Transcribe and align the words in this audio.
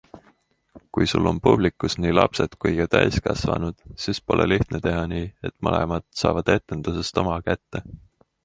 Kui 0.97 1.07
sul 1.11 1.27
on 1.31 1.41
publikus 1.47 1.95
nii 2.05 2.13
lapsed 2.15 2.57
kui 2.65 2.73
ka 2.79 2.87
täiskasvanud, 2.95 3.77
siis 4.05 4.23
pole 4.31 4.49
lihtne 4.55 4.81
teha 4.87 5.05
nii, 5.13 5.31
et 5.51 5.57
mõlemad 5.69 6.09
saavad 6.23 6.51
etendusest 6.59 7.23
oma 7.25 7.41
kätte. 7.53 7.85